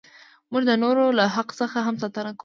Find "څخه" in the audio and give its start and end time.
1.59-1.77